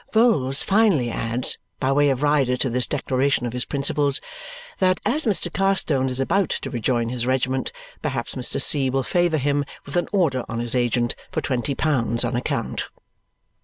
Vholes 0.13 0.63
finally 0.63 1.11
adds, 1.11 1.59
by 1.79 1.91
way 1.91 2.09
of 2.09 2.23
rider 2.23 2.57
to 2.57 2.71
this 2.71 2.87
declaration 2.87 3.45
of 3.45 3.53
his 3.53 3.65
principles, 3.65 4.19
that 4.79 4.99
as 5.05 5.25
Mr. 5.27 5.53
Carstone 5.53 6.09
is 6.09 6.19
about 6.19 6.49
to 6.49 6.71
rejoin 6.71 7.09
his 7.09 7.27
regiment, 7.27 7.71
perhaps 8.01 8.33
Mr. 8.33 8.59
C. 8.59 8.89
will 8.89 9.03
favour 9.03 9.37
him 9.37 9.63
with 9.85 9.95
an 9.95 10.07
order 10.11 10.43
on 10.49 10.57
his 10.59 10.73
agent 10.73 11.13
for 11.31 11.41
twenty 11.41 11.75
pounds 11.75 12.25
on 12.25 12.35
account. 12.35 12.89